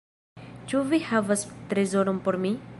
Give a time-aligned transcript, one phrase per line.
[0.71, 1.45] Ĉu vi havas
[1.75, 2.55] trezoron por mi?"